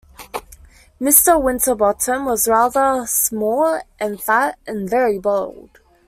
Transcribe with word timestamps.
Mr. 0.99 1.39
Winterbottom 1.39 2.25
was 2.25 2.47
rather 2.47 3.05
small 3.05 3.79
and 3.99 4.19
fat, 4.19 4.57
and 4.65 4.89
very 4.89 5.19
bald. 5.19 5.79